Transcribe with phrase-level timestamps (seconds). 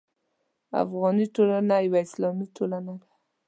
[0.83, 3.07] افغاني ټولنه یوه اسلامي ټولنه ده.